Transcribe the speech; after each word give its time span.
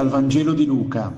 Dal 0.00 0.08
Vangelo 0.08 0.54
di 0.54 0.64
Luca. 0.64 1.14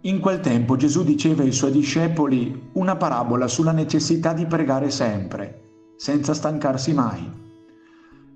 In 0.00 0.18
quel 0.18 0.40
tempo 0.40 0.74
Gesù 0.74 1.04
diceva 1.04 1.44
ai 1.44 1.52
suoi 1.52 1.70
discepoli 1.70 2.70
una 2.72 2.96
parabola 2.96 3.46
sulla 3.46 3.70
necessità 3.70 4.32
di 4.32 4.44
pregare 4.44 4.90
sempre, 4.90 5.62
senza 5.94 6.34
stancarsi 6.34 6.94
mai. 6.94 7.30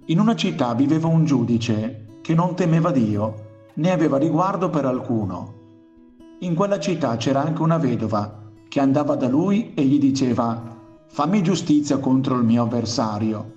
In 0.05 0.21
una 0.21 0.37
città 0.37 0.73
viveva 0.75 1.09
un 1.09 1.25
giudice 1.25 2.21
che 2.21 2.33
non 2.33 2.55
temeva 2.55 2.93
Dio, 2.93 3.35
né 3.75 3.91
aveva 3.91 4.19
riguardo 4.19 4.71
per 4.71 4.85
alcuno. 4.85 5.55
In 6.43 6.55
quella 6.55 6.79
città 6.79 7.17
c'era 7.17 7.43
anche 7.43 7.63
una 7.63 7.79
vedova 7.79 8.53
che 8.69 8.79
andava 8.79 9.17
da 9.17 9.27
lui 9.27 9.75
e 9.75 9.83
gli 9.83 9.99
diceva 9.99 10.63
fammi 11.09 11.43
giustizia 11.43 11.99
contro 11.99 12.37
il 12.37 12.45
mio 12.45 12.63
avversario. 12.63 13.53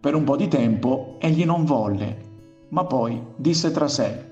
Per 0.00 0.14
un 0.14 0.24
po' 0.24 0.36
di 0.36 0.48
tempo 0.48 1.16
egli 1.18 1.44
non 1.44 1.66
volle, 1.66 2.16
ma 2.70 2.86
poi 2.86 3.22
disse 3.36 3.70
tra 3.70 3.86
sé, 3.86 4.28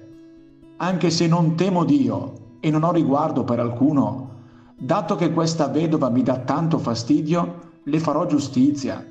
anche 0.79 1.11
se 1.11 1.27
non 1.27 1.57
temo 1.57 1.85
Dio 1.85 2.57
e 2.61 2.71
non 2.71 2.85
ho 2.85 2.93
riguardo 2.93 3.45
per 3.45 3.59
alcuno, 3.59 4.31
dato 4.79 5.17
che 5.17 5.33
questa 5.33 5.67
vedova 5.67 6.09
mi 6.09 6.23
dà 6.23 6.39
tanto 6.39 6.79
fastidio, 6.79 7.67
le 7.83 7.99
farò 7.99 8.27
giustizia, 8.27 9.05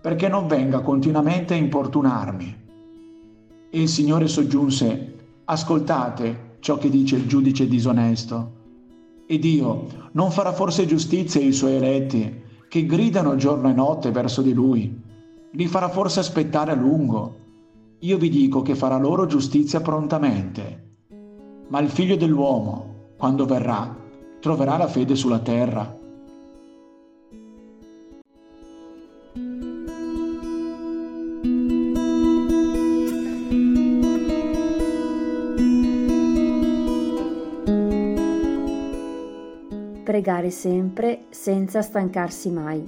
perché 0.00 0.28
non 0.28 0.48
venga 0.48 0.80
continuamente 0.80 1.54
a 1.54 1.58
importunarmi. 1.58 2.56
E 3.70 3.80
il 3.80 3.88
Signore 3.88 4.26
soggiunse, 4.26 5.14
ascoltate 5.44 6.56
ciò 6.58 6.76
che 6.76 6.90
dice 6.90 7.16
il 7.16 7.28
giudice 7.28 7.68
disonesto. 7.68 8.60
E 9.26 9.38
Dio 9.38 9.86
non 10.12 10.32
farà 10.32 10.52
forse 10.52 10.86
giustizia 10.86 11.40
ai 11.40 11.52
suoi 11.52 11.74
eletti, 11.74 12.40
che 12.68 12.84
gridano 12.84 13.36
giorno 13.36 13.68
e 13.68 13.72
notte 13.72 14.10
verso 14.10 14.42
di 14.42 14.52
Lui? 14.52 15.00
Li 15.52 15.66
farà 15.68 15.88
forse 15.88 16.18
aspettare 16.18 16.72
a 16.72 16.74
lungo? 16.74 17.36
Io 18.00 18.18
vi 18.18 18.28
dico 18.28 18.62
che 18.62 18.74
farà 18.74 18.96
loro 18.96 19.26
giustizia 19.26 19.80
prontamente. 19.80 20.90
Ma 21.72 21.80
il 21.80 21.88
figlio 21.88 22.16
dell'uomo, 22.16 23.14
quando 23.16 23.46
verrà, 23.46 23.96
troverà 24.40 24.76
la 24.76 24.88
fede 24.88 25.16
sulla 25.16 25.38
terra. 25.38 26.00
Pregare 40.04 40.50
sempre 40.50 41.24
senza 41.30 41.80
stancarsi 41.80 42.50
mai. 42.50 42.86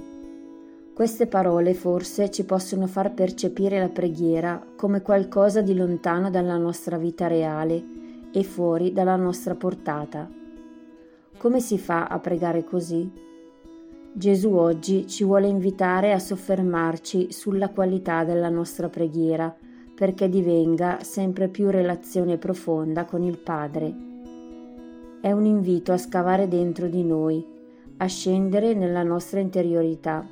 Queste 0.93 1.25
parole 1.25 1.73
forse 1.73 2.29
ci 2.29 2.45
possono 2.45 2.85
far 2.85 3.15
percepire 3.15 3.79
la 3.79 3.89
preghiera 3.89 4.63
come 4.75 5.01
qualcosa 5.01 5.61
di 5.61 5.73
lontano 5.73 6.29
dalla 6.29 6.57
nostra 6.57 6.99
vita 6.99 7.25
reale 7.25 8.03
e 8.37 8.43
fuori 8.43 8.91
dalla 8.91 9.15
nostra 9.15 9.55
portata. 9.55 10.29
Come 11.37 11.61
si 11.61 11.77
fa 11.77 12.07
a 12.07 12.19
pregare 12.19 12.65
così? 12.65 13.09
Gesù 14.11 14.53
oggi 14.55 15.07
ci 15.07 15.23
vuole 15.23 15.47
invitare 15.47 16.11
a 16.11 16.19
soffermarci 16.19 17.31
sulla 17.31 17.69
qualità 17.69 18.25
della 18.25 18.49
nostra 18.49 18.89
preghiera 18.89 19.55
perché 19.95 20.27
divenga 20.27 20.99
sempre 21.01 21.47
più 21.47 21.69
relazione 21.69 22.37
profonda 22.37 23.05
con 23.05 23.23
il 23.23 23.37
Padre. 23.37 23.95
È 25.21 25.31
un 25.31 25.45
invito 25.45 25.93
a 25.93 25.97
scavare 25.97 26.49
dentro 26.49 26.87
di 26.87 27.05
noi, 27.05 27.45
a 27.97 28.05
scendere 28.05 28.73
nella 28.73 29.03
nostra 29.03 29.39
interiorità. 29.39 30.27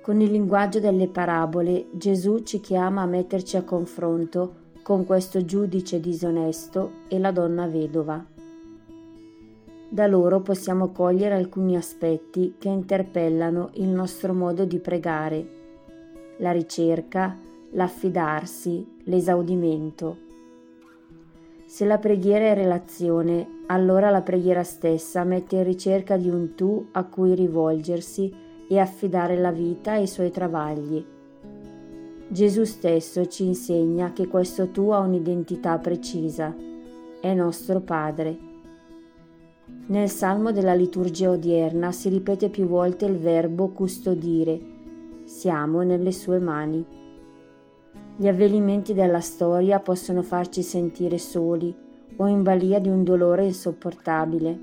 Con 0.00 0.20
il 0.22 0.30
linguaggio 0.30 0.80
delle 0.80 1.08
parabole 1.08 1.88
Gesù 1.92 2.38
ci 2.40 2.60
chiama 2.60 3.02
a 3.02 3.06
metterci 3.06 3.58
a 3.58 3.62
confronto 3.62 4.60
con 4.82 5.06
questo 5.06 5.44
giudice 5.44 6.00
disonesto 6.00 6.92
e 7.08 7.18
la 7.18 7.30
donna 7.30 7.66
vedova. 7.66 8.24
Da 9.88 10.06
loro 10.06 10.40
possiamo 10.40 10.90
cogliere 10.90 11.34
alcuni 11.34 11.76
aspetti 11.76 12.54
che 12.58 12.68
interpellano 12.68 13.70
il 13.74 13.88
nostro 13.88 14.32
modo 14.32 14.64
di 14.64 14.78
pregare, 14.78 15.46
la 16.38 16.50
ricerca, 16.50 17.38
l'affidarsi, 17.70 19.00
l'esaudimento. 19.04 20.30
Se 21.66 21.84
la 21.84 21.98
preghiera 21.98 22.46
è 22.46 22.54
relazione, 22.54 23.60
allora 23.66 24.10
la 24.10 24.22
preghiera 24.22 24.62
stessa 24.62 25.24
mette 25.24 25.56
in 25.56 25.64
ricerca 25.64 26.16
di 26.16 26.28
un 26.28 26.54
tu 26.54 26.88
a 26.92 27.04
cui 27.04 27.34
rivolgersi 27.34 28.34
e 28.68 28.78
affidare 28.78 29.38
la 29.38 29.52
vita 29.52 29.96
e 29.96 30.02
i 30.02 30.06
suoi 30.06 30.30
travagli 30.30 31.20
Gesù 32.32 32.64
stesso 32.64 33.26
ci 33.26 33.44
insegna 33.44 34.14
che 34.14 34.26
questo 34.26 34.70
tu 34.70 34.88
ha 34.88 35.00
un'identità 35.00 35.76
precisa, 35.76 36.56
è 37.20 37.34
nostro 37.34 37.80
Padre. 37.80 38.38
Nel 39.88 40.08
salmo 40.08 40.50
della 40.50 40.72
liturgia 40.72 41.28
odierna 41.28 41.92
si 41.92 42.08
ripete 42.08 42.48
più 42.48 42.64
volte 42.64 43.04
il 43.04 43.18
verbo 43.18 43.68
custodire, 43.68 44.58
siamo 45.24 45.82
nelle 45.82 46.10
sue 46.10 46.38
mani. 46.38 46.82
Gli 48.16 48.26
avvenimenti 48.26 48.94
della 48.94 49.20
storia 49.20 49.80
possono 49.80 50.22
farci 50.22 50.62
sentire 50.62 51.18
soli 51.18 51.76
o 52.16 52.26
in 52.28 52.42
balia 52.42 52.78
di 52.78 52.88
un 52.88 53.04
dolore 53.04 53.44
insopportabile, 53.44 54.58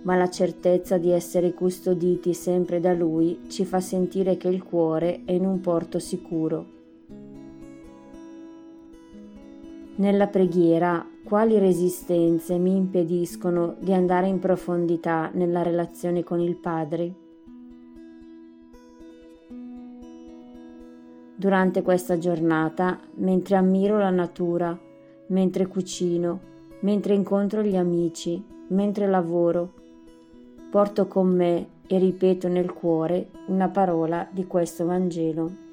ma 0.00 0.16
la 0.16 0.30
certezza 0.30 0.96
di 0.96 1.10
essere 1.10 1.52
custoditi 1.52 2.32
sempre 2.32 2.80
da 2.80 2.94
Lui 2.94 3.40
ci 3.48 3.66
fa 3.66 3.80
sentire 3.80 4.38
che 4.38 4.48
il 4.48 4.62
cuore 4.62 5.24
è 5.26 5.32
in 5.32 5.44
un 5.44 5.60
porto 5.60 5.98
sicuro. 5.98 6.75
Nella 9.98 10.26
preghiera, 10.26 11.06
quali 11.24 11.58
resistenze 11.58 12.58
mi 12.58 12.76
impediscono 12.76 13.76
di 13.78 13.94
andare 13.94 14.26
in 14.26 14.38
profondità 14.38 15.30
nella 15.32 15.62
relazione 15.62 16.22
con 16.22 16.38
il 16.38 16.54
Padre? 16.54 17.14
Durante 21.34 21.80
questa 21.80 22.18
giornata, 22.18 23.00
mentre 23.14 23.56
ammiro 23.56 23.96
la 23.96 24.10
natura, 24.10 24.78
mentre 25.28 25.66
cucino, 25.66 26.40
mentre 26.80 27.14
incontro 27.14 27.62
gli 27.62 27.76
amici, 27.76 28.44
mentre 28.68 29.06
lavoro, 29.06 29.72
porto 30.70 31.06
con 31.06 31.34
me 31.34 31.68
e 31.86 31.98
ripeto 31.98 32.48
nel 32.48 32.70
cuore 32.70 33.30
una 33.46 33.70
parola 33.70 34.28
di 34.30 34.46
questo 34.46 34.84
Vangelo. 34.84 35.65